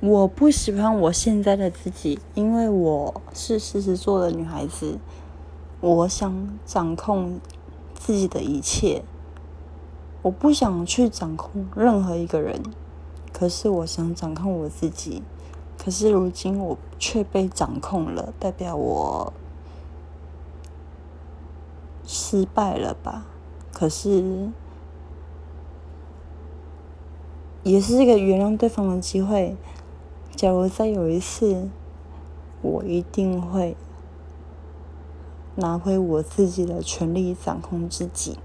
[0.00, 4.98] 我不喜欢我现在的自己，因为我是狮子座的女孩子，
[5.80, 7.40] 我想掌控
[7.94, 9.02] 自己的一切，
[10.20, 12.62] 我不想去掌控任何一个人，
[13.32, 15.22] 可是我想掌控我自己，
[15.78, 19.32] 可是如今我却被掌控了，代表我
[22.04, 23.24] 失败了吧？
[23.72, 24.50] 可是
[27.62, 29.56] 也是一个原谅对方的机会。
[30.36, 31.70] 假如再有一次，
[32.60, 33.74] 我一定会
[35.54, 38.36] 拿回我自己的权利，掌控自己。